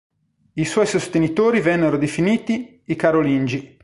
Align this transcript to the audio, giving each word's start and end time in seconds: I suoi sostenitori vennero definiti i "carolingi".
I 0.55 0.65
suoi 0.65 0.87
sostenitori 0.87 1.59
vennero 1.61 1.95
definiti 1.95 2.81
i 2.85 2.95
"carolingi". 2.95 3.77